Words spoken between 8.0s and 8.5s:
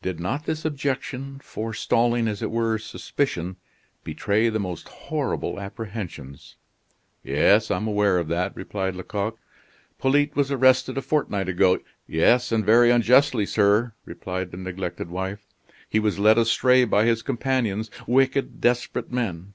of